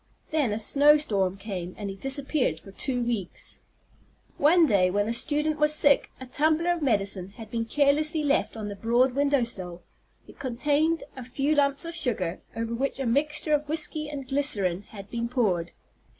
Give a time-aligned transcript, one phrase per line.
[0.31, 3.61] Then a snow storm came, and he disappeared for two weeks.
[4.39, 8.57] One day, when a student was sick, a tumbler of medicine had been carelessly left
[8.57, 9.83] on the broad window sill.
[10.27, 14.85] It contained a few lumps of sugar, over which a mixture of whiskey and glycerine
[14.89, 15.71] had been poured.